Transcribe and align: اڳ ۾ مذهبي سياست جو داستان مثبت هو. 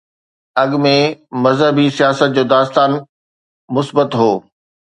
اڳ 0.61 0.71
۾ 0.85 0.93
مذهبي 1.43 1.85
سياست 1.97 2.29
جو 2.35 2.43
داستان 2.53 2.91
مثبت 3.75 4.09
هو. 4.19 4.31